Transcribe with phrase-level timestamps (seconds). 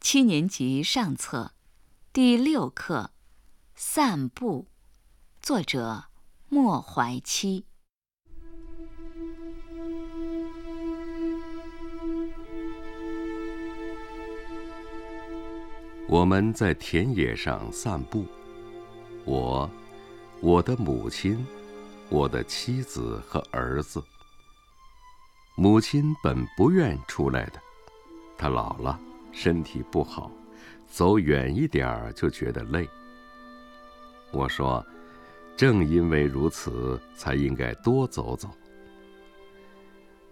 [0.00, 1.52] 七年级上册，
[2.10, 3.10] 第六课
[3.74, 4.66] 《散步》，
[5.46, 6.04] 作者
[6.48, 7.66] 莫怀戚。
[16.08, 18.24] 我们在田野上散步，
[19.26, 19.70] 我、
[20.40, 21.46] 我的母亲、
[22.08, 24.02] 我的妻子和儿子。
[25.56, 27.60] 母亲本不愿出来的，
[28.38, 28.98] 她老了，
[29.32, 30.30] 身体不好，
[30.86, 32.88] 走远一点儿就觉得累。
[34.32, 34.84] 我说，
[35.56, 38.48] 正因为如此，才应该多走走。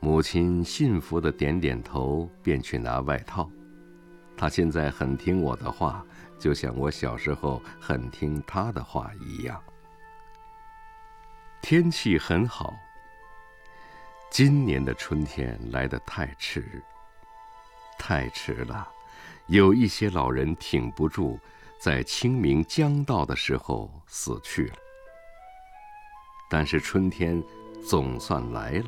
[0.00, 3.50] 母亲信服的点点头，便去拿外套。
[4.36, 6.04] 他现在很听我的话，
[6.38, 9.60] 就像我小时候很听他的话一样。
[11.62, 12.74] 天气很好。
[14.30, 16.82] 今年的春天来得太迟，
[17.98, 18.88] 太迟了，
[19.46, 21.38] 有一些老人挺不住，
[21.80, 24.74] 在清明将到的时候死去了。
[26.48, 27.42] 但是春天
[27.84, 28.86] 总算来了，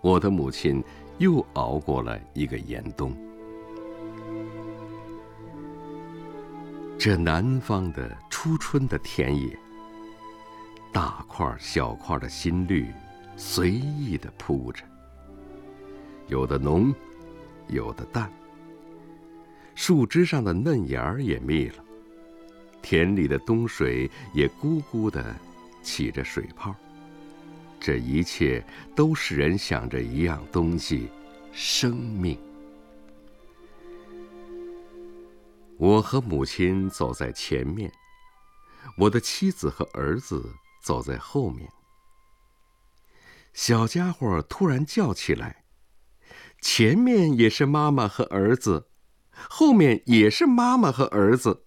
[0.00, 0.82] 我的母亲
[1.18, 3.16] 又熬过了一个严冬。
[6.98, 9.56] 这南方的初春的田野，
[10.92, 12.92] 大块小块的新绿，
[13.36, 14.82] 随意的铺着。
[16.26, 16.92] 有的浓，
[17.68, 18.30] 有的淡。
[19.74, 21.84] 树枝上的嫩芽儿也密了，
[22.82, 25.34] 田里的冬水也咕咕的
[25.82, 26.74] 起着水泡。
[27.80, 28.64] 这一切
[28.96, 31.08] 都使人想着一样东西：
[31.52, 32.36] 生命。
[35.76, 37.92] 我和母亲走在前面，
[38.96, 40.52] 我的妻子和儿子
[40.82, 41.70] 走在后面。
[43.52, 45.64] 小家伙突然叫起来
[46.60, 48.88] ：“前面也是妈妈和儿子，
[49.30, 51.64] 后面也是妈妈和儿子。”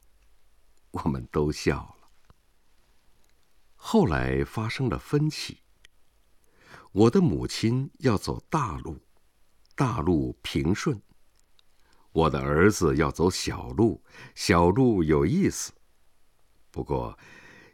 [0.92, 2.10] 我们都笑了。
[3.76, 5.60] 后来发生了分歧。
[6.92, 9.00] 我的母亲要走大路，
[9.76, 11.02] 大路平顺。
[12.12, 14.04] 我的儿子要走小路，
[14.36, 15.72] 小路有意思。
[16.70, 17.18] 不过，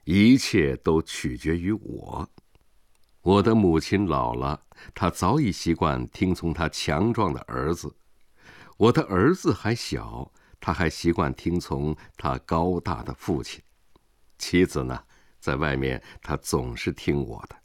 [0.03, 2.29] 一切都取决于我。
[3.27, 4.63] 我的母亲老了，
[4.95, 7.89] 她早已习惯听从她强壮的儿子；
[8.77, 13.61] 我的儿子还小，他还习惯听从他高大的父亲。
[14.37, 15.03] 妻子呢，
[15.41, 17.55] 在外面，她总是听我的。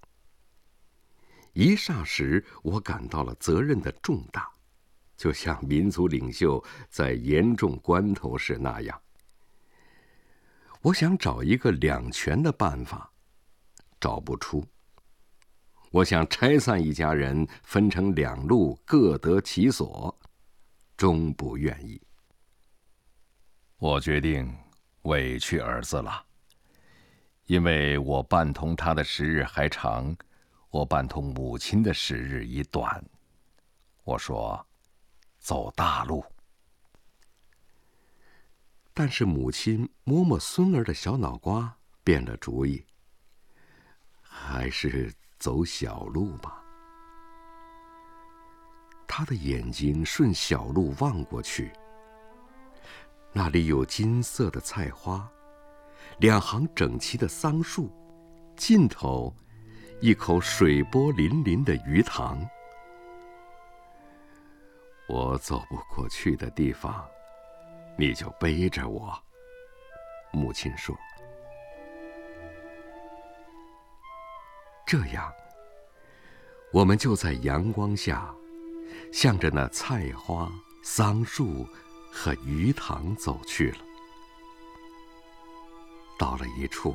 [1.52, 4.50] 一霎时，我感到了责任的重大。
[5.16, 9.00] 就像民族领袖在严重关头时那样，
[10.80, 13.12] 我想找一个两全的办法，
[14.00, 14.66] 找不出。
[15.92, 20.18] 我想拆散一家人，分成两路，各得其所，
[20.96, 22.02] 终不愿意。
[23.76, 24.52] 我决定
[25.02, 26.24] 委屈儿子了，
[27.44, 30.16] 因为我伴同他的时日还长，
[30.70, 33.04] 我伴同母亲的时日已短。
[34.02, 34.66] 我说。
[35.44, 36.24] 走大路，
[38.94, 42.86] 但是母亲摸摸孙儿的小脑瓜，变了主意。
[44.20, 46.62] 还是走小路吧。
[49.08, 51.72] 他的眼睛顺小路望过去，
[53.32, 55.28] 那里有金色的菜花，
[56.18, 57.90] 两行整齐的桑树，
[58.56, 59.34] 尽头
[60.00, 62.40] 一口水波粼粼的鱼塘。
[65.08, 67.04] 我走不过去的地方，
[67.98, 69.12] 你就背着我。
[70.30, 70.96] 母亲说
[74.92, 75.32] ：“这样，
[76.70, 78.30] 我们就在阳光下，
[79.10, 81.66] 向着那菜花、桑树
[82.12, 83.78] 和鱼塘走去了。
[86.18, 86.94] 到了一处，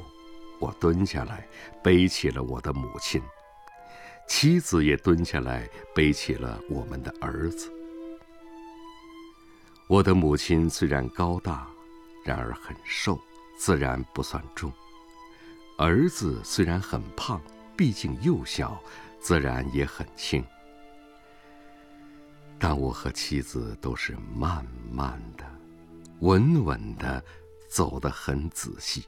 [0.59, 1.47] 我蹲下来
[1.83, 3.19] 背起了我的母亲，
[4.29, 7.73] 妻子也蹲下来背起了我们的儿子。”
[9.89, 11.67] 我的母亲虽然高大，
[12.23, 13.19] 然而很瘦，
[13.57, 14.69] 自然不算重；
[15.79, 17.41] 儿子虽然很胖，
[17.77, 18.81] 毕竟幼小，
[19.21, 20.43] 自然也很轻。
[22.57, 25.45] 但我和妻子都是慢慢的、
[26.21, 27.23] 稳稳的
[27.69, 29.05] 走得很仔细，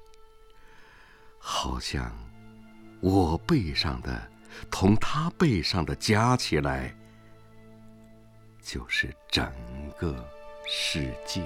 [1.39, 2.15] 好像
[3.01, 4.31] 我背上的
[4.69, 6.95] 同他背上的加起来，
[8.61, 9.51] 就是整
[9.97, 10.23] 个。
[10.71, 11.41] 世界。